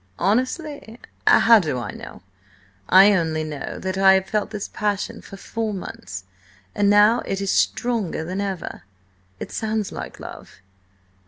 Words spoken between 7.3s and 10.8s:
is stronger than ever. It sounds like love."